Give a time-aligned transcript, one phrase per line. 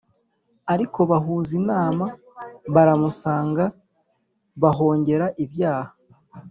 [0.73, 2.05] Ariko bahuza inama
[2.73, 3.63] baramusanga
[4.61, 5.91] bahongera ibyaha